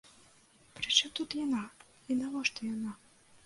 Прычым 0.79 1.11
тут 1.21 1.37
яна 1.43 1.61
і 2.09 2.19
навошта 2.25 2.59
яна? 2.75 2.91